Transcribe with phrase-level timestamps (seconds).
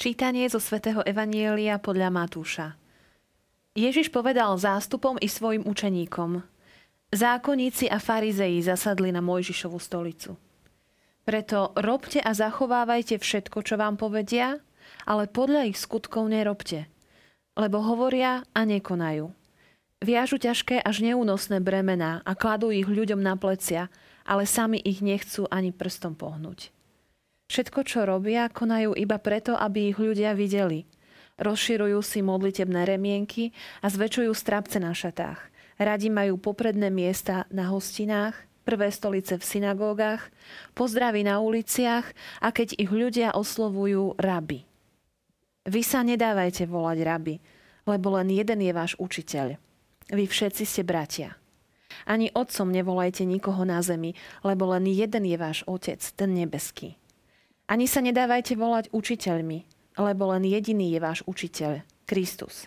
[0.00, 2.72] Čítanie zo svätého Evanielia podľa Matúša.
[3.76, 6.40] Ježiš povedal zástupom i svojim učeníkom.
[7.12, 10.40] Zákonníci a farizei zasadli na Mojžišovu stolicu.
[11.28, 14.64] Preto robte a zachovávajte všetko, čo vám povedia,
[15.04, 16.88] ale podľa ich skutkov nerobte.
[17.60, 19.28] Lebo hovoria a nekonajú.
[20.00, 23.92] Viažu ťažké až neúnosné bremená a kladú ich ľuďom na plecia,
[24.24, 26.79] ale sami ich nechcú ani prstom pohnúť.
[27.50, 30.86] Všetko, čo robia, konajú iba preto, aby ich ľudia videli.
[31.42, 33.50] Rozširujú si modlitebné remienky
[33.82, 35.50] a zväčšujú strapce na šatách.
[35.74, 40.30] Radi majú popredné miesta na hostinách, prvé stolice v synagógach,
[40.78, 42.06] pozdraví na uliciach
[42.38, 44.62] a keď ich ľudia oslovujú rabi.
[45.66, 47.42] Vy sa nedávajte volať rabi,
[47.82, 49.58] lebo len jeden je váš učiteľ.
[50.14, 51.34] Vy všetci ste bratia.
[52.06, 54.14] Ani otcom nevolajte nikoho na zemi,
[54.46, 56.99] lebo len jeden je váš otec, ten nebeský.
[57.70, 59.62] Ani sa nedávajte volať učiteľmi,
[59.94, 62.66] lebo len jediný je váš učiteľ, Kristus.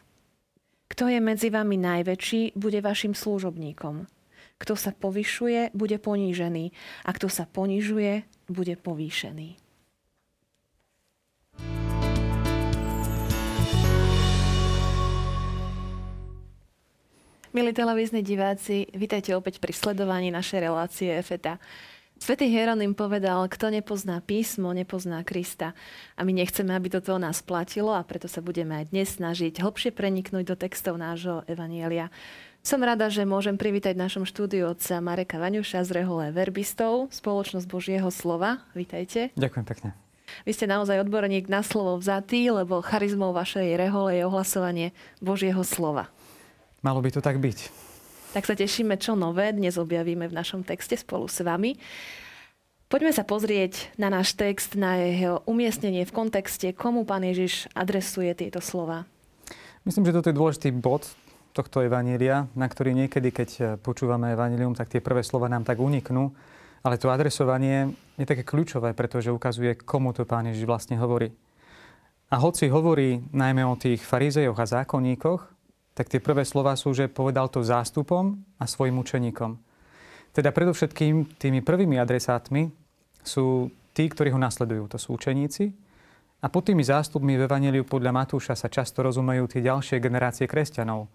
[0.87, 4.07] Kto je medzi vami najväčší, bude vašim služobníkom.
[4.55, 6.71] Kto sa povyšuje, bude ponížený
[7.03, 9.59] a kto sa ponižuje, bude povýšený.
[17.53, 21.59] Milí televízni diváci, vítajte opäť pri sledovaní našej relácie EFETA.
[22.23, 25.75] Svetý Hieronym povedal, kto nepozná písmo, nepozná Krista.
[26.16, 29.91] A my nechceme, aby toto nás platilo a preto sa budeme aj dnes snažiť hlbšie
[29.91, 32.07] preniknúť do textov nášho Evanielia.
[32.63, 37.67] Som rada, že môžem privítať v našom štúdiu otca Mareka Vaňuša z Rehole Verbistov, spoločnosť
[37.67, 38.63] Božieho slova.
[38.71, 39.35] Vítajte.
[39.35, 39.89] Ďakujem pekne.
[40.47, 46.07] Vy ste naozaj odborník na slovo vzatý, lebo charizmou vašej rehole je ohlasovanie Božieho slova.
[46.88, 47.82] Malo by to tak byť
[48.33, 51.77] tak sa tešíme, čo nové dnes objavíme v našom texte spolu s vami.
[52.89, 58.33] Poďme sa pozrieť na náš text, na jeho umiestnenie v kontexte, komu pán Ježiš adresuje
[58.33, 59.05] tieto slova.
[59.85, 61.05] Myslím, že toto je dôležitý bod
[61.53, 63.49] tohto evanília, na ktorý niekedy, keď
[63.85, 66.33] počúvame evanílium, tak tie prvé slova nám tak uniknú.
[66.83, 71.31] Ale to adresovanie je také kľúčové, pretože ukazuje, komu to pán Ježiš vlastne hovorí.
[72.33, 75.41] A hoci hovorí najmä o tých farizejoch a zákonníkoch,
[75.93, 79.57] tak tie prvé slova sú, že povedal to zástupom a svojim učeníkom.
[80.33, 82.73] Teda predovšetkým tými prvými adresátmi
[83.21, 84.89] sú tí, ktorí ho nasledujú.
[84.89, 85.69] To sú učeníci.
[86.43, 91.07] A pod tými zástupmi v Evangeliu podľa Matúša sa často rozumejú tie ďalšie generácie kresťanov,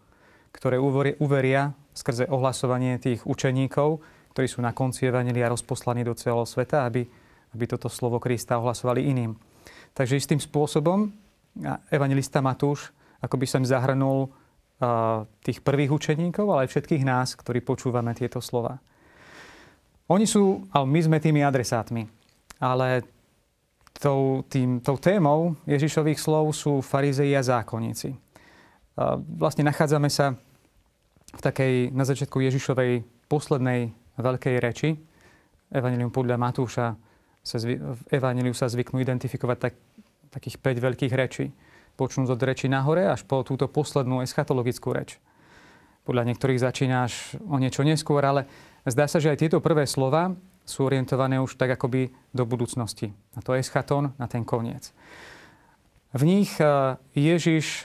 [0.54, 0.78] ktoré
[1.18, 4.00] uveria skrze ohlasovanie tých učeníkov,
[4.32, 7.02] ktorí sú na konci Evangelia rozposlaní do celého sveta, aby,
[7.52, 9.34] aby toto slovo Krista ohlasovali iným.
[9.92, 11.10] Takže istým spôsobom
[11.90, 14.30] evangelista Matúš ako by som zahrnul
[15.42, 18.78] tých prvých učeníkov, ale aj všetkých nás, ktorí počúvame tieto slova.
[20.08, 22.06] Oni sú, ale my sme tými adresátmi.
[22.62, 23.02] Ale
[23.98, 28.14] tou, tým, tou témou Ježišových slov sú farizei a zákonníci.
[29.38, 30.38] Vlastne nachádzame sa
[31.34, 34.96] v takej, na začiatku Ježišovej poslednej veľkej reči.
[35.68, 36.96] Evangelium podľa Matúša
[37.44, 39.74] sa zvy, v Evangeliu sa zvyknú identifikovať tak,
[40.32, 41.52] takých 5 veľkých rečí
[41.98, 45.18] počnúť od reči nahore až po túto poslednú eschatologickú reč.
[46.06, 48.46] Podľa niektorých začínaš o niečo neskôr, ale
[48.86, 53.10] zdá sa, že aj tieto prvé slova sú orientované už tak akoby do budúcnosti.
[53.34, 54.94] Na to eschaton, na ten koniec.
[56.16, 57.84] V nich e, Ježiš,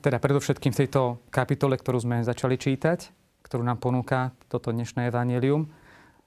[0.00, 3.12] teda predovšetkým v tejto kapitole, ktorú sme začali čítať,
[3.44, 5.68] ktorú nám ponúka toto dnešné evanelium,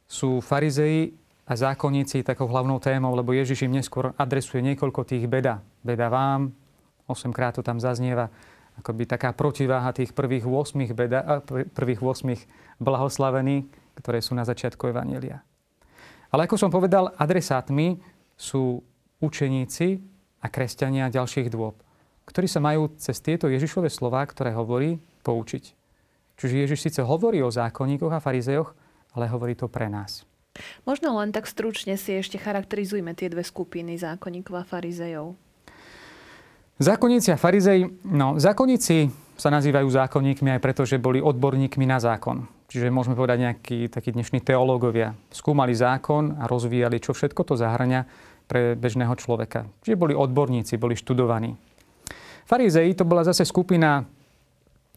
[0.06, 1.18] sú farizei
[1.50, 5.66] a zákonníci takou hlavnou témou, lebo Ježiš im neskôr adresuje niekoľko tých beda.
[5.82, 6.54] Beda vám,
[7.12, 8.32] 8 krát to tam zaznieva,
[8.80, 11.44] akoby taká protiváha tých prvých 8, beda,
[11.76, 13.68] prvých 8 blahoslavení,
[14.00, 15.44] ktoré sú na začiatku Evanielia.
[16.32, 18.00] Ale ako som povedal, adresátmi
[18.40, 18.80] sú
[19.20, 20.00] učeníci
[20.42, 21.76] a kresťania ďalších dôb,
[22.26, 25.64] ktorí sa majú cez tieto Ježišové slová, ktoré hovorí, poučiť.
[26.40, 28.74] Čiže Ježiš síce hovorí o zákonníkoch a farizejoch,
[29.14, 30.26] ale hovorí to pre nás.
[30.84, 35.38] Možno len tak stručne si ešte charakterizujme tie dve skupiny zákonníkov a farizejov.
[36.82, 42.50] Zákonníci a farizej, no zákonníci sa nazývajú zákonníkmi aj preto, že boli odborníkmi na zákon.
[42.74, 45.14] Čiže môžeme povedať nejakí takí dnešní teológovia.
[45.30, 48.10] Skúmali zákon a rozvíjali, čo všetko to zahrania
[48.50, 49.70] pre bežného človeka.
[49.86, 51.54] Čiže boli odborníci, boli študovaní.
[52.50, 54.02] Farizei to bola zase skupina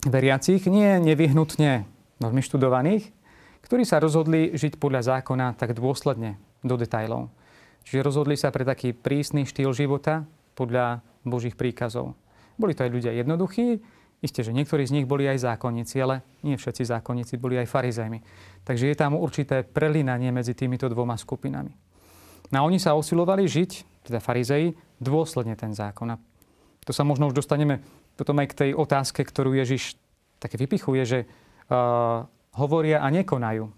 [0.09, 1.85] veriacich, nie nevyhnutne
[2.17, 3.13] veľmi študovaných,
[3.61, 7.29] ktorí sa rozhodli žiť podľa zákona tak dôsledne, do detajlov.
[7.85, 10.25] Čiže rozhodli sa pre taký prísny štýl života
[10.57, 12.17] podľa Božích príkazov.
[12.55, 13.83] Boli to aj ľudia jednoduchí,
[14.25, 18.25] Isté, že niektorí z nich boli aj zákonníci, ale nie všetci zákonníci boli aj farizejmi.
[18.65, 21.77] Takže je tam určité prelinanie medzi týmito dvoma skupinami.
[22.49, 26.09] No a oni sa osilovali žiť, teda farizei, dôsledne ten zákon.
[26.09, 26.17] A
[26.89, 27.85] To sa možno už dostaneme
[28.17, 30.01] potom aj k tej otázke, ktorú Ježiš
[30.41, 32.25] také vypichuje, že uh,
[32.57, 33.69] hovoria a nekonajú.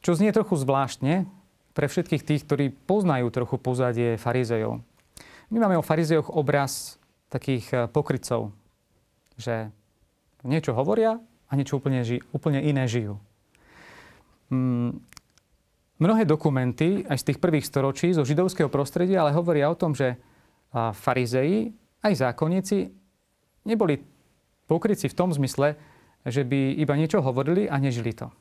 [0.00, 1.28] Čo znie trochu zvláštne
[1.76, 4.80] pre všetkých tých, ktorí poznajú trochu pozadie farizejov.
[5.52, 6.96] My máme o farizejoch obraz
[7.28, 8.56] takých uh, pokrycov,
[9.36, 9.68] že
[10.48, 13.20] niečo hovoria a niečo úplne, ži- úplne iné žijú.
[14.48, 14.96] Mm,
[16.00, 20.16] mnohé dokumenty aj z tých prvých storočí zo židovského prostredia ale hovoria o tom, že
[20.72, 22.88] farizeji aj zákonníci
[23.68, 24.00] neboli
[24.66, 25.76] pokryci v tom zmysle,
[26.24, 28.32] že by iba niečo hovorili a nežili to.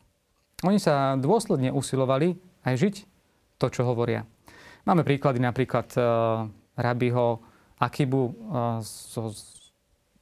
[0.64, 2.96] Oni sa dôsledne usilovali aj žiť
[3.60, 4.24] to, čo hovoria.
[4.88, 7.42] Máme príklady napríklad uh, rabiho
[7.82, 8.34] Akibu uh,
[8.86, 9.34] zo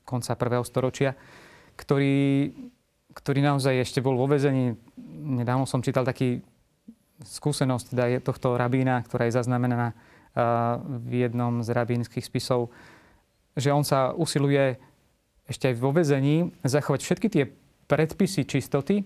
[0.07, 1.13] konca prvého storočia,
[1.75, 2.49] ktorý,
[3.13, 4.73] ktorý naozaj ešte bol vo vezení.
[5.19, 6.41] Nedávno som čítal taký
[7.19, 12.71] skúsenosť teda tohto rabína, ktorá je zaznamenaná uh, v jednom z rabínskych spisov,
[13.59, 14.79] že on sa usiluje
[15.49, 17.43] ešte aj vo vezení zachovať všetky tie
[17.89, 19.03] predpisy čistoty,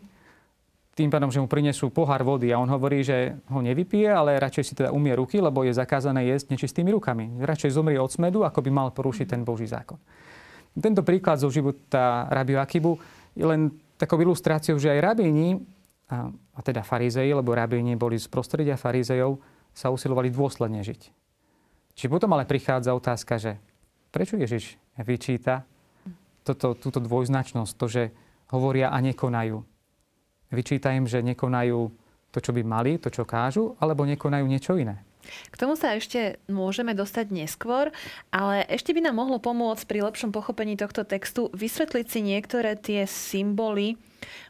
[0.94, 4.64] tým pádom, že mu prinesú pohár vody a on hovorí, že ho nevypije, ale radšej
[4.64, 7.42] si teda umie ruky, lebo je zakázané jesť nečistými rukami.
[7.42, 9.98] Radšej zomrie od smedu, ako by mal porušiť ten Boží zákon.
[10.78, 13.02] Tento príklad zo života Rabiu Akibu
[13.34, 15.66] je len takou ilustráciou, že aj rabíni,
[16.14, 19.42] a, a teda farizei, lebo rabíni boli z prostredia farizejov,
[19.74, 21.02] sa usilovali dôsledne žiť.
[21.98, 23.58] Či potom ale prichádza otázka, že
[24.14, 25.66] prečo Ježiš vyčíta
[26.46, 28.04] toto, túto dvojznačnosť, to, že
[28.54, 29.73] hovoria a nekonajú.
[30.54, 31.90] Vyčíta im, že nekonajú
[32.30, 35.02] to, čo by mali, to, čo kážu, alebo nekonajú niečo iné.
[35.24, 37.96] K tomu sa ešte môžeme dostať neskôr,
[38.28, 43.08] ale ešte by nám mohlo pomôcť pri lepšom pochopení tohto textu vysvetliť si niektoré tie
[43.08, 43.96] symboly.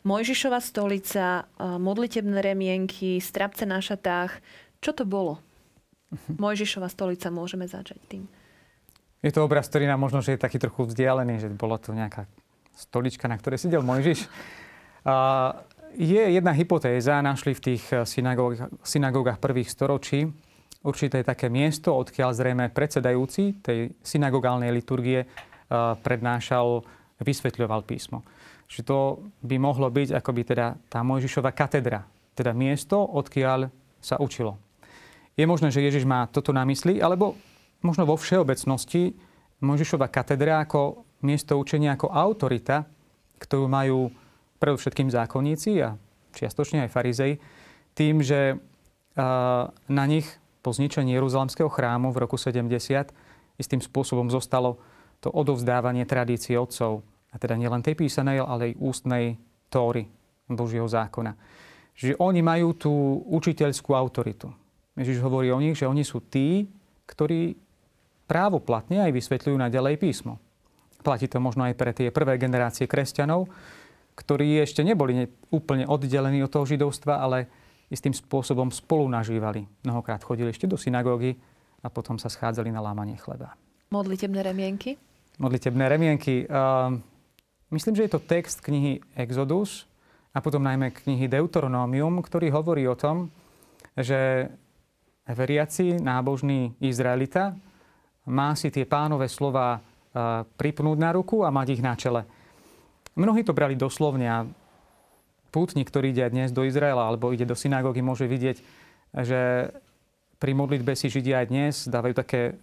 [0.02, 4.42] Mojžišova stolica, modlitebné remienky, strapce na šatách.
[4.82, 5.38] Čo to bolo?
[6.10, 6.42] Mhm.
[6.42, 8.24] Mojžišova stolica, môžeme začať tým.
[9.24, 12.28] Je to obraz, ktorý nám možno, že je taký trochu vzdialený, že bolo to nejaká
[12.76, 14.28] stolička, na ktorej sedel Mojžiš.
[15.08, 15.16] A
[15.98, 20.30] je jedna hypotéza, našli v tých synagógach, synagógach prvých storočí,
[20.84, 25.24] určité také miesto, odkiaľ zrejme predsedajúci tej synagogálnej liturgie
[26.04, 26.84] prednášal,
[27.24, 28.22] vysvetľoval písmo.
[28.68, 28.98] Že to
[29.46, 32.04] by mohlo byť akoby teda tá Mojžišova katedra,
[32.36, 33.72] teda miesto, odkiaľ
[34.04, 34.60] sa učilo.
[35.40, 37.40] Je možné, že Ježiš má toto na mysli, alebo
[37.80, 39.16] možno vo všeobecnosti
[39.64, 42.84] Mojžišova katedra ako miesto učenia, ako autorita,
[43.40, 44.12] ktorú majú
[44.64, 46.00] predovšetkým zákonníci a
[46.32, 47.32] čiastočne aj farizej,
[47.92, 48.56] tým, že
[49.92, 50.26] na nich
[50.64, 52.72] po zničení Jeruzalemského chrámu v roku 70
[53.60, 54.80] istým spôsobom zostalo
[55.20, 57.04] to odovzdávanie tradície otcov.
[57.30, 59.26] A teda nielen tej písanej, ale aj ústnej
[59.68, 60.08] tóry
[60.48, 61.36] Božieho zákona.
[61.94, 62.94] Že oni majú tú
[63.30, 64.50] učiteľskú autoritu.
[64.94, 66.66] Ježiš hovorí o nich, že oni sú tí,
[67.10, 67.58] ktorí
[68.30, 70.40] právoplatne aj vysvetľujú na ďalej písmo.
[71.04, 73.52] Platí to možno aj pre tie prvé generácie kresťanov,
[74.14, 77.50] ktorí ešte neboli úplne oddelení od toho židovstva, ale
[77.90, 79.66] istým spôsobom spolu nažívali.
[79.86, 81.38] Mnohokrát chodili ešte do synagógy
[81.84, 83.54] a potom sa schádzali na lámanie chleba.
[83.94, 84.98] Modlitebné remienky?
[85.38, 86.46] Modlitebné remienky.
[86.46, 86.98] Uh,
[87.74, 89.86] myslím, že je to text knihy Exodus
[90.34, 93.30] a potom najmä knihy Deuteronomium, ktorý hovorí o tom,
[93.94, 94.50] že
[95.30, 97.54] veriaci, nábožný Izraelita
[98.26, 99.80] má si tie pánové slova
[100.58, 102.22] pripnúť na ruku a mať ich na čele.
[103.14, 104.40] Mnohí to brali doslovne a
[105.54, 108.58] pútnik, ktorý ide dnes do Izraela alebo ide do synagógy, môže vidieť,
[109.22, 109.70] že
[110.42, 112.58] pri modlitbe si Židia aj dnes dávajú také,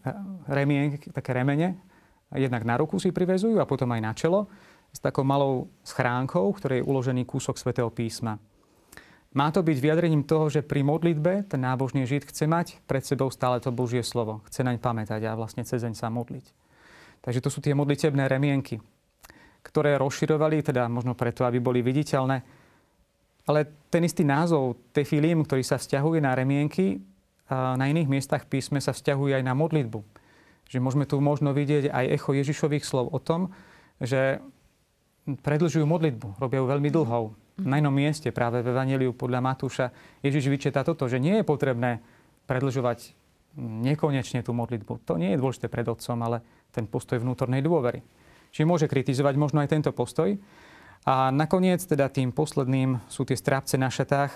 [0.51, 1.79] remien, také remene.
[2.35, 4.51] Jednak na ruku si privezujú a potom aj na čelo
[4.91, 8.43] s takou malou schránkou, v ktorej je uložený kúsok svätého písma.
[9.31, 13.31] Má to byť vyjadrením toho, že pri modlitbe ten nábožný žid chce mať pred sebou
[13.31, 14.43] stále to Božie slovo.
[14.51, 16.51] Chce naň pamätať a vlastne cezeň sa modliť.
[17.23, 18.83] Takže to sú tie modlitebné remienky,
[19.61, 22.43] ktoré rozširovali, teda možno preto, aby boli viditeľné.
[23.49, 27.01] Ale ten istý názov, tefilim, ktorý sa vzťahuje na remienky,
[27.51, 30.01] na iných miestach písme sa vzťahuje aj na modlitbu.
[30.71, 33.51] Že môžeme tu možno vidieť aj echo Ježišových slov o tom,
[33.99, 34.39] že
[35.27, 39.87] predlžujú modlitbu, robia ju veľmi dlhou na inom mieste, práve v Evangeliu podľa Matúša,
[40.25, 42.01] Ježiš vyčetá toto, že nie je potrebné
[42.49, 43.13] predlžovať
[43.59, 45.05] nekonečne tú modlitbu.
[45.05, 46.41] To nie je dôležité pred Otcom, ale
[46.71, 48.01] ten postoj vnútornej dôvery.
[48.51, 50.35] Čiže môže kritizovať možno aj tento postoj.
[51.07, 54.31] A nakoniec teda tým posledným sú tie strápce na šatách,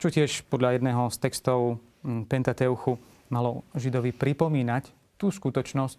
[0.00, 2.96] čo tiež podľa jedného z textov hm, Pentateuchu
[3.28, 5.98] malo Židovi pripomínať tú skutočnosť,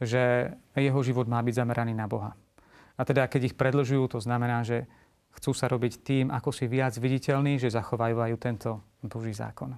[0.00, 2.32] že jeho život má byť zameraný na Boha.
[2.94, 4.86] A teda keď ich predlžujú, to znamená, že
[5.34, 9.74] chcú sa robiť tým, ako si viac viditeľní, že zachovajú tento Boží zákon.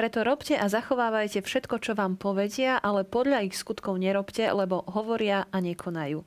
[0.00, 5.44] Preto robte a zachovávajte všetko, čo vám povedia, ale podľa ich skutkov nerobte, lebo hovoria
[5.52, 6.24] a nekonajú.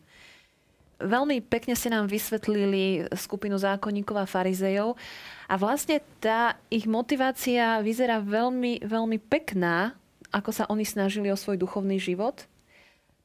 [1.02, 4.94] Veľmi pekne ste nám vysvetlili skupinu zákonníkov a farizejov
[5.50, 9.98] a vlastne tá ich motivácia vyzerá veľmi, veľmi pekná,
[10.30, 12.46] ako sa oni snažili o svoj duchovný život.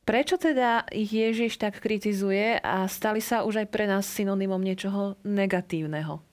[0.09, 5.13] Prečo teda ich Ježiš tak kritizuje a stali sa už aj pre nás synonymom niečoho
[5.29, 6.25] negatívneho?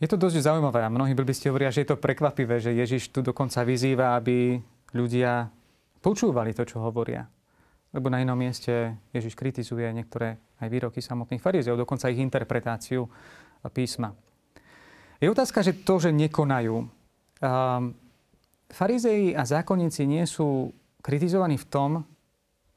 [0.00, 3.20] Je to dosť zaujímavé a mnohí ste hovoria, že je to prekvapivé, že Ježiš tu
[3.20, 4.56] dokonca vyzýva, aby
[4.96, 5.52] ľudia
[6.00, 7.28] počúvali to, čo hovoria.
[7.92, 13.04] Lebo na inom mieste Ježiš kritizuje niektoré aj výroky samotných farizeov, dokonca ich interpretáciu
[13.76, 14.16] písma.
[15.20, 16.80] Je otázka, že to, že nekonajú.
[18.72, 20.72] Farizei a zákonníci nie sú
[21.04, 21.90] kritizovaní v tom,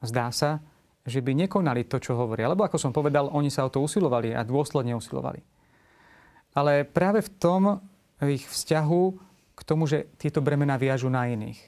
[0.04, 0.60] zdá sa,
[1.08, 2.52] že by nekonali to, čo hovoria.
[2.52, 5.53] Lebo ako som povedal, oni sa o to usilovali a dôsledne usilovali
[6.54, 7.62] ale práve v tom
[8.22, 9.02] ich vzťahu
[9.54, 11.60] k tomu, že tieto bremena viažu na iných.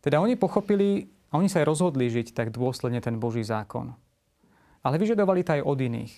[0.00, 3.92] Teda oni pochopili a oni sa aj rozhodli žiť tak dôsledne ten Boží zákon.
[4.80, 6.14] Ale vyžadovali to aj od iných.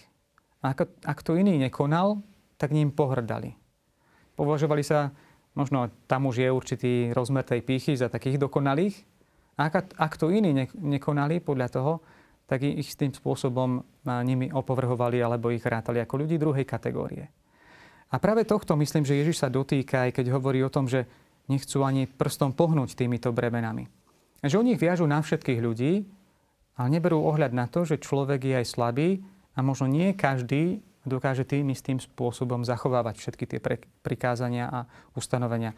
[0.62, 2.22] A ak, ak to iný nekonal,
[2.54, 3.58] tak ním pohrdali.
[4.38, 5.10] Považovali sa,
[5.58, 9.02] možno tam už je určitý rozmer tej pýchy za takých dokonalých.
[9.58, 11.92] A ak, ak to iní ne, nekonali podľa toho,
[12.46, 17.28] tak ich tým spôsobom nimi opovrhovali alebo ich rátali ako ľudí druhej kategórie.
[18.12, 21.08] A práve tohto myslím, že Ježiš sa dotýka, aj keď hovorí o tom, že
[21.48, 23.88] nechcú ani prstom pohnúť týmito bremenami.
[24.44, 26.04] Že oni ich viažu na všetkých ľudí,
[26.76, 29.24] ale neberú ohľad na to, že človek je aj slabý
[29.56, 33.58] a možno nie každý dokáže tým istým spôsobom zachovávať všetky tie
[34.04, 34.78] prikázania a
[35.18, 35.74] ustanovenia.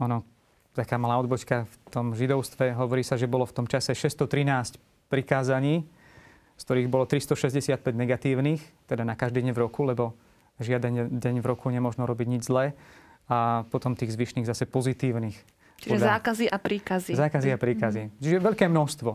[0.00, 0.24] Ono,
[0.72, 4.80] taká malá odbočka v tom židovstve, hovorí sa, že bolo v tom čase 613
[5.12, 5.84] prikázaní,
[6.56, 10.16] z ktorých bolo 365 negatívnych, teda na každý deň v roku, lebo
[10.60, 12.76] žiaden deň v roku nemôžno robiť nič zlé
[13.30, 15.38] a potom tých zvyšných zase pozitívnych.
[15.82, 16.08] Čiže podľa...
[16.18, 17.12] zákazy a príkazy.
[17.16, 18.00] Zákazy a príkazy.
[18.06, 18.10] Mm.
[18.20, 19.10] Čiže veľké množstvo,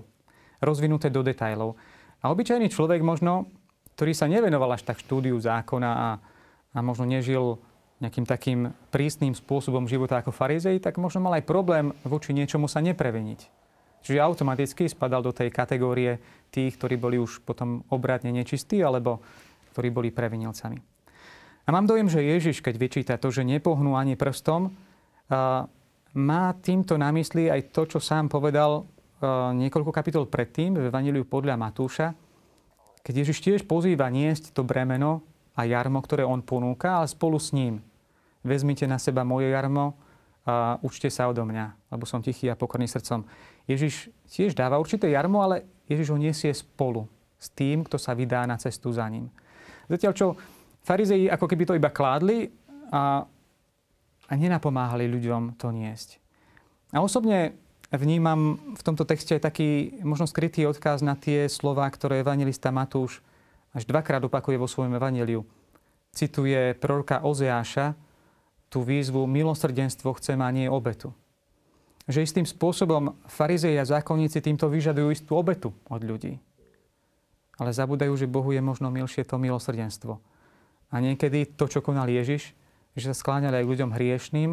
[0.63, 1.77] rozvinuté do detajlov.
[2.19, 3.47] A obyčajný človek možno,
[3.95, 6.09] ktorý sa nevenoval až tak štúdiu zákona a,
[6.73, 7.61] a možno nežil
[7.97, 8.59] nejakým takým
[8.93, 13.39] prísnym spôsobom života ako farizej, tak možno mal aj problém voči niečomu sa nepreveniť.
[14.05, 16.21] Čiže automaticky spadal do tej kategórie
[16.53, 19.25] tých, ktorí boli už potom obradne nečistí alebo
[19.73, 20.96] ktorí boli previnilcami.
[21.67, 24.71] A mám dojem, že Ježiš, keď vyčíta to, že nepohnú ani prstom,
[26.15, 28.87] má týmto na mysli aj to, čo sám povedal
[29.51, 32.15] niekoľko kapitol predtým v Evaníliu podľa Matúša,
[33.03, 35.19] keď Ježiš tiež pozýva niesť to bremeno
[35.59, 37.83] a jarmo, ktoré on ponúka, ale spolu s ním.
[38.47, 39.99] Vezmite na seba moje jarmo
[40.47, 43.27] a učte sa odo mňa, lebo som tichý a pokorný srdcom.
[43.67, 48.47] Ježiš tiež dáva určité jarmo, ale Ježiš ho nesie spolu s tým, kto sa vydá
[48.47, 49.27] na cestu za ním.
[49.91, 50.27] Zatiaľ, čo
[50.87, 52.47] Farizei ako keby to iba kládli
[52.95, 53.27] a,
[54.23, 56.15] a nenapomáhali ľuďom to niesť.
[56.95, 57.59] A osobne
[57.91, 63.19] vnímam v tomto texte aj taký možno skrytý odkaz na tie slova, ktoré evangelista Matúš
[63.75, 65.43] až dvakrát opakuje vo svojom evaneliu.
[66.15, 67.91] Cituje proroka Ozeáša
[68.71, 71.11] tú výzvu milosrdenstvo chcem a nie obetu.
[72.07, 76.39] Že istým spôsobom farizei a zákonníci týmto vyžadujú istú obetu od ľudí.
[77.59, 80.36] Ale zabudajú, že Bohu je možno milšie to milosrdenstvo
[80.87, 82.55] a niekedy to, čo konal Ježiš,
[82.97, 84.51] že sa skláňali aj ľuďom hriešným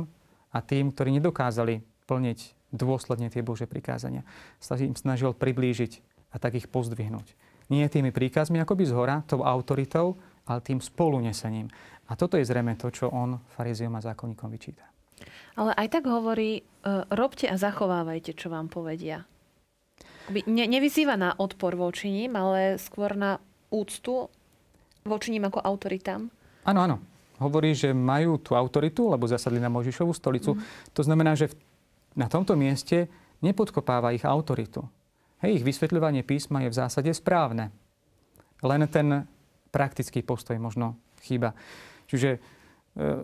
[0.53, 2.39] a tým, ktorí nedokázali plniť
[2.75, 4.27] dôsledne tie Bože prikázania.
[4.59, 6.03] Sa im snažil priblížiť
[6.35, 7.39] a tak ich pozdvihnúť.
[7.73, 11.73] Nie tými príkazmi akoby z hora, tou autoritou, ale tým spolunesením.
[12.11, 14.85] A toto je zrejme to, čo on farizeom a zákonníkom vyčíta.
[15.57, 16.63] Ale aj tak hovorí, e,
[17.15, 19.25] robte a zachovávajte, čo vám povedia.
[20.29, 23.41] Ne, nevyzýva na odpor voči ním, ale skôr na
[23.73, 24.29] úctu
[25.05, 26.33] voči ním ako autoritám?
[26.65, 26.97] Áno, áno.
[27.37, 30.57] Hovorí, že majú tú autoritu, lebo zasadli na Možišovú stolicu.
[30.57, 30.61] Mm.
[30.97, 31.53] To znamená, že
[32.17, 33.13] na tomto mieste
[33.45, 34.81] nepodkopáva ich autoritu.
[35.45, 37.69] Hej, ich vysvetľovanie písma je v zásade správne.
[38.65, 39.29] Len ten
[39.69, 41.53] praktický postoj možno chýba.
[42.09, 42.39] Čiže e,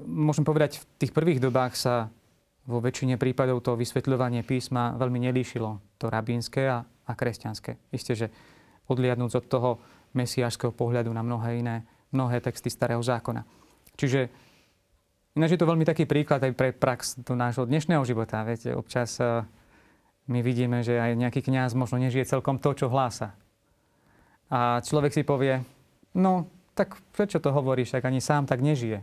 [0.05, 2.13] môžem povedať, v tých prvých dobách sa
[2.69, 5.81] vo väčšine prípadov to vysvetľovanie písma veľmi nelíšilo.
[5.97, 7.81] To rabínske a, a kresťanské.
[7.89, 8.29] Isté, že
[8.85, 9.71] odliadnúť od toho
[10.13, 11.77] mesiášského pohľadu na mnohé iné,
[12.11, 13.47] mnohé texty Starého zákona.
[13.95, 14.31] Čiže
[15.39, 18.43] ináč je to veľmi taký príklad aj pre prax do nášho dnešného života.
[18.43, 19.47] Viete, občas uh,
[20.31, 23.35] my vidíme, že aj nejaký kňaz možno nežije celkom to, čo hlása.
[24.51, 25.63] A človek si povie,
[26.19, 29.03] no, tak prečo to hovoríš, ak ani sám tak nežije.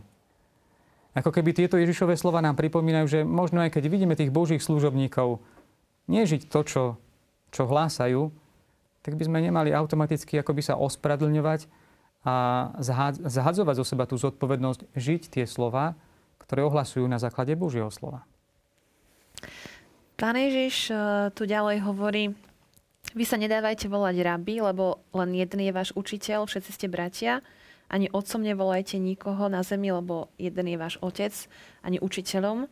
[1.16, 5.40] Ako keby tieto Ježišové slova nám pripomínajú, že možno aj keď vidíme tých božích služobníkov
[6.08, 6.84] nežiť to, čo,
[7.48, 8.28] čo hlásajú,
[9.08, 11.64] tak by sme nemali automaticky akoby sa ospravedlňovať
[12.28, 12.68] a
[13.24, 15.96] zhadzovať zo seba tú zodpovednosť žiť tie slova,
[16.44, 18.28] ktoré ohlasujú na základe Božieho slova.
[20.20, 22.36] Pán Ježiš eh, tu ďalej hovorí,
[23.16, 27.40] vy sa nedávajte volať rabi, lebo len jeden je váš učiteľ, všetci ste bratia.
[27.88, 31.32] Ani otcom nevolajte nikoho na zemi, lebo jeden je váš otec,
[31.80, 32.68] ani učiteľom.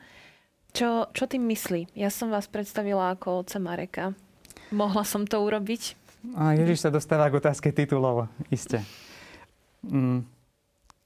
[0.76, 1.96] Čo, čo tým myslí?
[1.96, 4.04] Ja som vás predstavila ako otca Mareka.
[4.68, 5.96] Mohla som to urobiť?
[6.34, 8.82] A Ježiš sa dostáva k otázke titulov, iste.
[9.86, 10.26] Mm.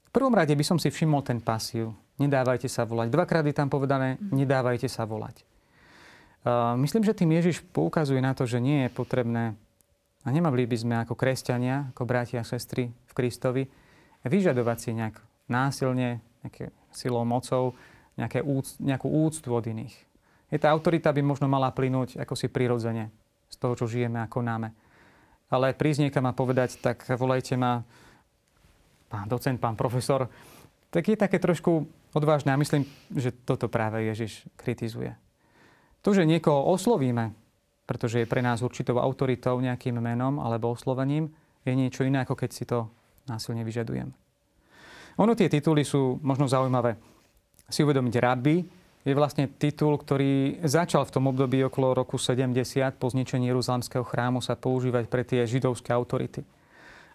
[0.07, 1.93] V prvom rade by som si všimol ten pasív.
[2.17, 3.13] Nedávajte sa volať.
[3.13, 5.45] Dvakrát je tam povedané, nedávajte sa volať.
[6.41, 9.53] Uh, myslím, že tým Ježiš poukazuje na to, že nie je potrebné
[10.21, 13.63] a nemali by sme ako kresťania, ako bratia a sestry v Kristovi,
[14.25, 15.17] vyžadovať si nejak
[15.49, 17.73] násilne, nejaké silou, mocou,
[18.17, 19.95] nejaké úc, nejakú úctu od iných.
[20.53, 23.09] Je tá autorita by možno mala plynúť ako si prirodzene
[23.49, 24.75] z toho, čo žijeme a konáme.
[25.51, 27.83] Ale prísť niekam a povedať, tak volajte ma
[29.11, 30.31] pán docent, pán profesor,
[30.87, 35.11] tak je také trošku odvážne a myslím, že toto práve Ježiš kritizuje.
[36.01, 37.35] To, že niekoho oslovíme,
[37.83, 41.27] pretože je pre nás určitou autoritou, nejakým menom alebo oslovením,
[41.67, 42.87] je niečo iné, ako keď si to
[43.27, 44.09] násilne vyžadujem.
[45.19, 46.95] Ono tie tituly sú možno zaujímavé.
[47.67, 52.53] Si uvedomiť rabbi je vlastne titul, ktorý začal v tom období okolo roku 70
[53.01, 56.45] po zničení Jeruzalemského chrámu sa používať pre tie židovské autority.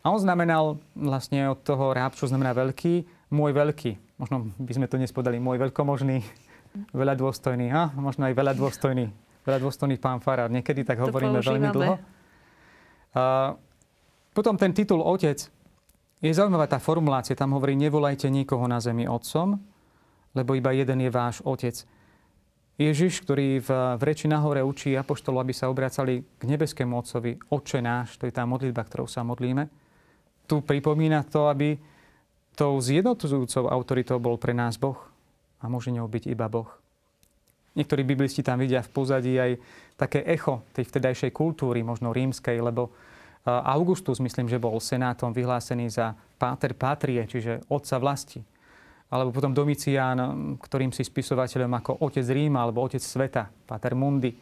[0.02, 4.18] A on znamenal vlastne od toho ráb, čo znamená veľký, môj veľký.
[4.18, 6.22] Možno by sme to dnes podali, môj veľkomožný,
[6.94, 7.70] veľa dôstojný.
[7.74, 9.10] A možno aj veľa dôstojný.
[9.46, 10.50] Veľa dôstojný pán Farár.
[10.50, 11.94] Niekedy tak hovoríme veľmi dlho.
[13.14, 13.54] A
[14.34, 15.38] potom ten titul otec
[16.18, 17.38] je zaujímavá tá formulácia.
[17.38, 19.58] Tam hovorí, nevolajte nikoho na zemi otcom,
[20.36, 21.72] lebo iba jeden je váš otec.
[22.76, 27.80] Ježiš, ktorý v, v reči nahore učí apoštolov, aby sa obracali k nebeskému Otcovi, Otče
[27.80, 29.64] náš, to je tá modlitba, ktorou sa modlíme,
[30.44, 31.80] tu pripomína to, aby
[32.52, 35.00] tou zjednotujúcou autoritou bol pre nás Boh
[35.60, 36.68] a môže ňou byť iba Boh.
[37.76, 39.56] Niektorí biblisti tam vidia v pozadí aj
[39.96, 42.92] také echo tej vtedajšej kultúry, možno rímskej, lebo
[43.46, 48.42] Augustus, myslím, že bol senátom vyhlásený za páter patrie, čiže otca vlasti.
[49.06, 50.18] Alebo potom Domicián,
[50.58, 54.34] ktorým si spisovateľom ako otec Ríma alebo otec sveta, páter Mundi.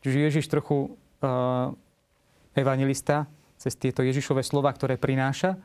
[0.00, 1.68] Čiže Ježiš trochu uh,
[2.56, 3.28] evangelista
[3.60, 5.60] cez tieto Ježišové slova, ktoré prináša,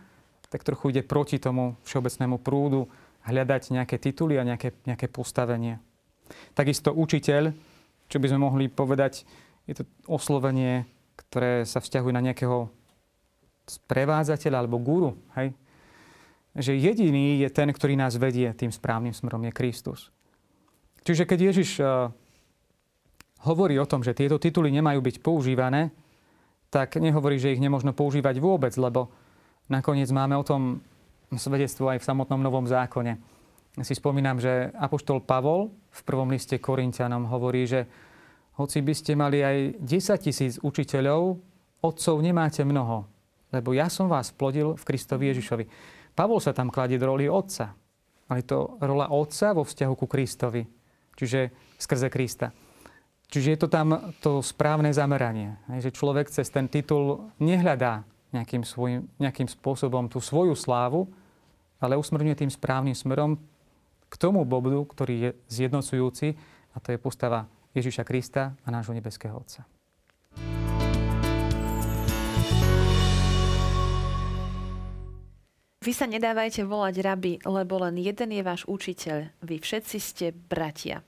[0.52, 2.92] tak trochu ide proti tomu všeobecnému prúdu
[3.24, 5.80] hľadať nejaké tituly a nejaké, nejaké postavenie.
[6.52, 7.56] Takisto učiteľ,
[8.12, 9.24] čo by sme mohli povedať,
[9.64, 10.84] je to oslovenie
[11.16, 12.70] ktoré sa vzťahujú na nejakého
[13.66, 15.12] sprevádzateľa alebo guru.
[15.40, 15.56] Hej?
[16.56, 20.08] Že jediný je ten, ktorý nás vedie tým správnym smerom, je Kristus.
[21.04, 22.10] Čiže keď Ježiš uh,
[23.46, 25.94] hovorí o tom, že tieto tituly nemajú byť používané,
[26.74, 29.14] tak nehovorí, že ich nemôžno používať vôbec, lebo
[29.70, 30.82] nakoniec máme o tom
[31.36, 33.20] svedectvo aj v samotnom Novom zákone.
[33.84, 37.88] Si spomínam, že Apoštol Pavol v prvom liste Korintianom hovorí, že
[38.56, 41.36] hoci by ste mali aj 10 tisíc učiteľov,
[41.84, 43.04] otcov nemáte mnoho,
[43.52, 45.66] lebo ja som vás plodil v Kristovi Ježišovi.
[46.16, 47.76] Pavol sa tam kladie do roli otca.
[48.26, 50.64] Ale to rola otca vo vzťahu ku Kristovi.
[51.14, 52.50] Čiže skrze Krista.
[53.30, 55.60] Čiže je to tam to správne zameranie.
[55.68, 61.08] Že človek cez ten titul nehľadá nejakým, svojim, nejakým spôsobom tú svoju slávu,
[61.80, 63.40] ale usmrňuje tým správnym smerom
[64.10, 66.36] k tomu bodu, ktorý je zjednocujúci
[66.76, 69.75] a to je postava Ježiša Krista a nášho nebeského Otca.
[75.86, 79.30] Vy sa nedávajte volať rabi, lebo len jeden je váš učiteľ.
[79.46, 81.06] Vy všetci ste bratia.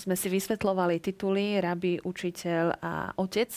[0.00, 3.52] Sme si vysvetlovali tituly rabi, učiteľ a otec.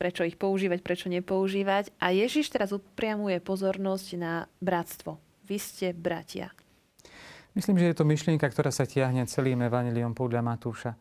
[0.00, 1.92] Prečo ich používať, prečo nepoužívať.
[2.00, 5.20] A Ježiš teraz upriamuje pozornosť na bratstvo.
[5.44, 6.56] Vy ste bratia.
[7.52, 10.96] Myslím, že je to myšlienka, ktorá sa tiahne celým evaniliom podľa Matúša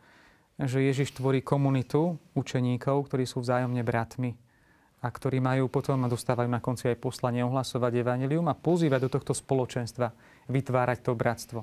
[0.59, 4.35] že Ježiš tvorí komunitu učeníkov, ktorí sú vzájomne bratmi
[4.99, 9.09] a ktorí majú potom a dostávajú na konci aj poslanie ohlasovať evanelium a pozývať do
[9.15, 10.11] tohto spoločenstva,
[10.51, 11.61] vytvárať to bratstvo.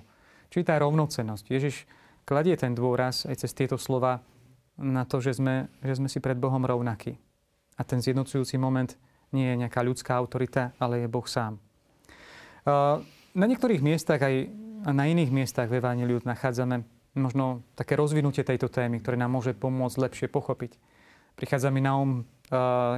[0.49, 1.45] Čiže tá rovnocenosť.
[1.53, 1.85] Ježiš
[2.25, 4.25] kladie ten dôraz aj cez tieto slova
[4.81, 7.17] na to, že sme, že sme si pred Bohom rovnakí.
[7.77, 8.89] A ten zjednocujúci moment
[9.37, 11.61] nie je nejaká ľudská autorita, ale je Boh sám.
[13.37, 14.49] Na niektorých miestach aj
[14.87, 16.85] na iných miestach v Evangeliu nachádzame
[17.17, 20.79] možno také rozvinutie tejto témy, ktoré nám môže pomôcť lepšie pochopiť.
[21.35, 22.23] Prichádza mi na um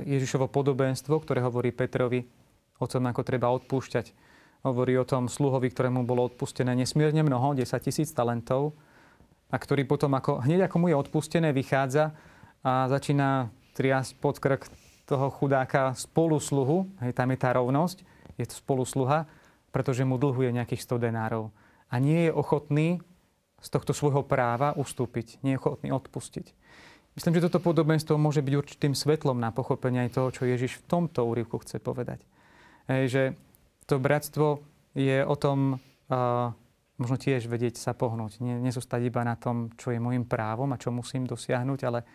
[0.05, 2.27] Ježišovo podobenstvo, ktoré hovorí Petrovi
[2.79, 4.13] o tom, ako treba odpúšťať.
[4.67, 8.75] Hovorí o tom sluhovi, ktorému bolo odpustené nesmierne mnoho, 10 tisíc talentov,
[9.49, 12.13] a ktorý potom, ako, hneď ako mu je odpustené, vychádza
[12.61, 14.69] a začína triasť pod krk
[15.09, 16.85] toho chudáka spolusluhu.
[17.01, 18.05] Hej, tam je tá rovnosť,
[18.37, 19.25] je to spolusluha,
[19.73, 21.49] pretože mu dlhuje nejakých 100 denárov.
[21.89, 23.01] A nie je ochotný
[23.65, 26.53] z tohto svojho práva ustúpiť, nie je ochotný odpustiť.
[27.19, 30.87] Myslím, že toto podobenstvo môže byť určitým svetlom na pochopenie aj toho, čo Ježiš v
[30.87, 32.23] tomto úryvku chce povedať.
[32.87, 33.23] Hej, že
[33.91, 34.63] to bratstvo
[34.95, 35.83] je o tom
[36.15, 36.55] uh,
[36.95, 38.39] možno tiež vedieť sa pohnúť.
[38.39, 42.07] Nie, nezostať iba na tom, čo je môjim právom a čo musím dosiahnuť, ale,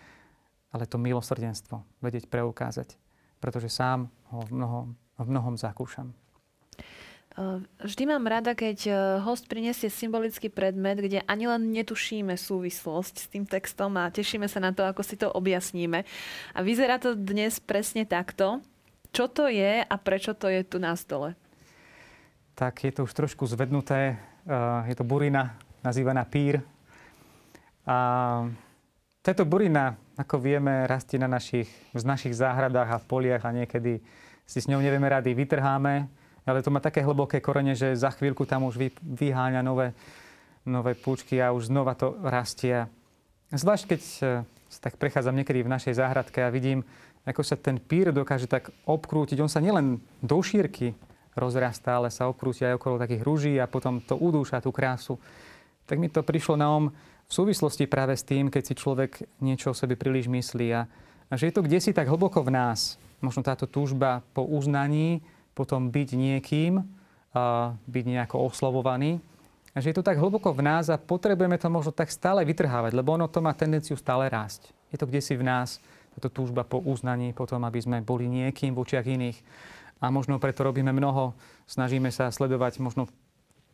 [0.72, 2.96] ale to milosrdenstvo vedieť preukázať.
[3.44, 4.88] Pretože sám ho v mnohom,
[5.20, 6.16] v mnohom zakúšam.
[7.82, 8.92] Vždy mám rada, keď e,
[9.26, 14.62] host prinesie symbolický predmet, kde ani len netušíme súvislosť s tým textom a tešíme sa
[14.62, 16.06] na to, ako si to objasníme.
[16.54, 18.62] A vyzerá to dnes presne takto.
[19.10, 21.34] Čo to je a prečo to je tu na stole?
[22.54, 24.14] Tak je to už trošku zvednuté.
[24.14, 26.62] E, je to burina, nazývaná pír.
[27.90, 27.98] A
[29.26, 31.66] táto burina, ako vieme, rastie na našich,
[31.98, 34.06] v našich záhradách a poliach a niekedy
[34.46, 38.44] si s ňou nevieme rady, vytrháme ale to má také hlboké korene, že za chvíľku
[38.44, 39.96] tam už vyháňa nové,
[40.68, 42.88] nové púčky a už znova to rastie.
[43.54, 44.24] Zvlášť keď e,
[44.84, 46.84] tak prechádzam niekedy v našej záhradke a vidím,
[47.24, 49.40] ako sa ten pír dokáže tak obkrútiť.
[49.40, 50.92] On sa nielen do šírky
[51.34, 55.18] rozrastá, ale sa obkrúti aj okolo takých rúží a potom to udúša tú krásu.
[55.88, 56.86] Tak mi to prišlo na om
[57.28, 60.86] v súvislosti práve s tým, keď si človek niečo o sebe príliš myslí a,
[61.32, 63.02] a že je to kde si tak hlboko v nás.
[63.24, 66.82] Možno táto túžba po uznaní, potom byť niekým,
[67.86, 69.22] byť nejako oslovovaný.
[69.74, 72.94] A že je to tak hlboko v nás a potrebujeme to možno tak stále vytrhávať,
[72.94, 74.70] lebo ono to má tendenciu stále rásť.
[74.94, 75.82] Je to kde si v nás,
[76.14, 79.42] táto túžba po uznaní, po tom, aby sme boli niekým v očiach iných.
[79.98, 81.34] A možno preto robíme mnoho,
[81.66, 83.10] snažíme sa sledovať možno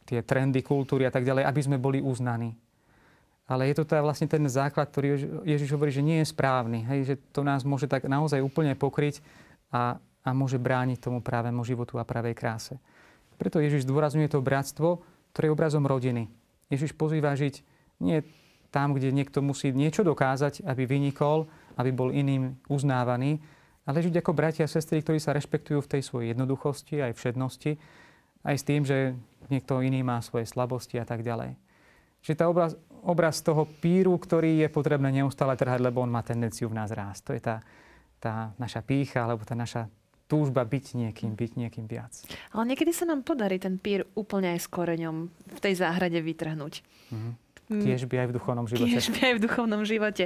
[0.08, 2.56] tie trendy, kultúry a tak ďalej, aby sme boli uznaní.
[3.50, 6.86] Ale je to teda vlastne ten základ, ktorý Ježiš hovorí, že nie je správny.
[6.86, 9.20] Hej, že to nás môže tak naozaj úplne pokryť
[9.74, 12.76] a a môže brániť tomu právému životu a pravej kráse.
[13.40, 15.00] Preto Ježiš zdôrazňuje to bratstvo,
[15.32, 16.28] ktoré je obrazom rodiny.
[16.68, 17.64] Ježiš pozýva žiť
[18.04, 18.20] nie
[18.70, 23.42] tam, kde niekto musí niečo dokázať, aby vynikol, aby bol iným uznávaný,
[23.90, 27.72] ale žiť ako bratia a sestry, ktorí sa rešpektujú v tej svojej jednoduchosti, aj všednosti,
[28.46, 29.18] aj s tým, že
[29.50, 31.58] niekto iný má svoje slabosti a tak ďalej.
[32.22, 36.70] Čiže tá obraz, obraz toho píru, ktorý je potrebné neustále trhať, lebo on má tendenciu
[36.70, 37.22] v nás rásť.
[37.26, 37.56] To je tá,
[38.20, 39.88] tá naša pícha, alebo tá naša
[40.30, 42.14] túžba byť niekým, byť niekým viac.
[42.54, 46.86] Ale niekedy sa nám podarí ten pír úplne aj s koreňom v tej záhrade vytrhnúť.
[47.10, 47.34] Mm-hmm.
[47.70, 48.90] Tiež by aj v duchovnom živote.
[48.90, 50.26] Tiež by aj v duchovnom živote.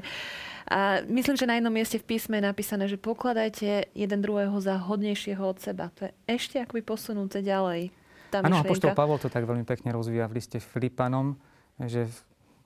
[0.68, 4.80] A myslím, že na jednom mieste v písme je napísané, že pokladajte jeden druhého za
[4.80, 5.92] hodnejšieho od seba.
[6.00, 7.92] To je ešte akoby posunuté ďalej.
[8.32, 11.36] Áno, apoštol Pavol to tak veľmi pekne rozvíja v liste Filipanom,
[11.84, 12.08] že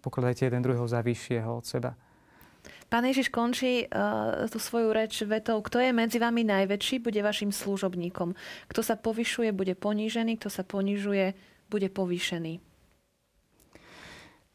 [0.05, 1.97] pokladajte jeden druhého za vyššieho od seba.
[2.87, 7.51] Pán Ježiš končí uh, tú svoju reč vetou, kto je medzi vami najväčší, bude vašim
[7.51, 8.31] služobníkom.
[8.71, 11.35] Kto sa povyšuje, bude ponížený, kto sa ponižuje,
[11.67, 12.63] bude povýšený.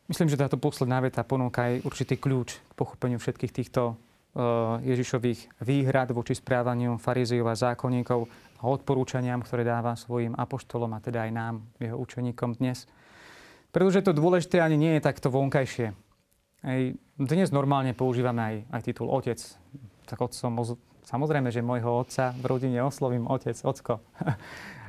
[0.08, 5.60] Myslím, že táto posledná veta ponúka aj určitý kľúč k pochopeniu všetkých týchto uh, Ježišových
[5.60, 8.20] výhrad voči správaniu farizejov a zákonníkov
[8.60, 12.88] a odporúčaniam, ktoré dáva svojim apoštolom a teda aj nám, jeho učeníkom dnes.
[13.72, 15.92] Pretože to dôležité ani nie je takto vonkajšie.
[16.62, 16.94] Ej,
[17.26, 19.38] dnes normálne používame aj, aj titul otec.
[20.06, 24.00] Tak otcom, samozrejme, že môjho otca v rodine oslovím otec, ocko.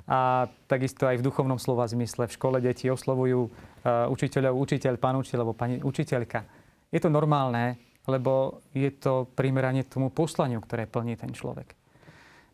[0.04, 2.28] A takisto aj v duchovnom slova zmysle.
[2.28, 6.44] V škole deti oslovujú uh, učiteľov, učiteľ, pán učiteľ alebo pani učiteľka.
[6.92, 11.72] Je to normálne, lebo je to primeranie tomu poslaniu, ktoré plní ten človek.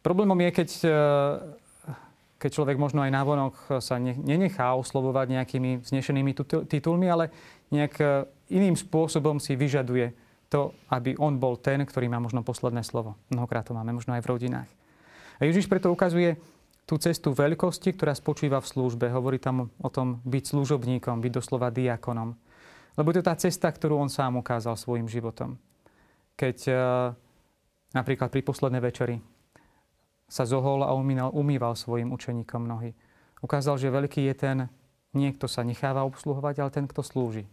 [0.06, 0.94] Problémom je, keď, uh,
[2.38, 6.38] keď človek možno aj návonok sa nenechá oslovovať nejakými vznešenými
[6.70, 7.34] titulmi, ale
[7.74, 10.14] nejak uh, iným spôsobom si vyžaduje
[10.50, 13.16] to, aby on bol ten, ktorý má možno posledné slovo.
[13.30, 14.70] Mnohokrát to máme možno aj v rodinách.
[15.40, 16.36] A Ježiš preto ukazuje
[16.90, 19.14] tú cestu veľkosti, ktorá spočíva v službe.
[19.14, 22.34] Hovorí tam o tom byť služobníkom, byť doslova diakonom.
[22.98, 25.62] Lebo to je tá cesta, ktorú on sám ukázal svojim životom.
[26.34, 26.74] Keď e,
[27.94, 29.22] napríklad pri poslednej večeri
[30.26, 32.98] sa zohol a umýval, umýval svojim učeníkom nohy.
[33.40, 34.58] Ukázal, že veľký je ten,
[35.14, 37.46] niekto sa necháva obsluhovať, ale ten, kto slúži.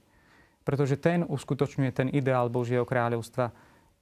[0.66, 3.54] Pretože ten uskutočňuje ten ideál Božieho kráľovstva,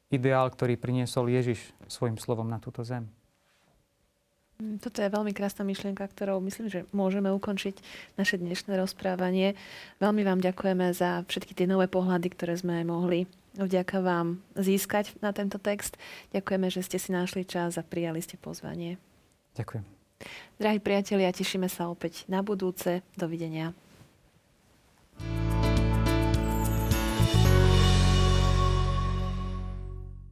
[0.09, 3.05] ideál, ktorý priniesol Ježiš svojim slovom na túto zem.
[4.62, 7.74] Mm, toto je veľmi krásna myšlienka, ktorou myslím, že môžeme ukončiť
[8.14, 9.59] naše dnešné rozprávanie.
[9.98, 13.27] Veľmi vám ďakujeme za všetky tie nové pohľady, ktoré sme mohli
[13.59, 15.98] vďaka vám získať na tento text.
[16.31, 18.98] Ďakujeme, že ste si našli čas a prijali ste pozvanie.
[19.59, 19.85] Ďakujem.
[20.59, 23.03] Drahí priatelia, tešíme sa opäť na budúce.
[23.18, 23.74] Dovidenia.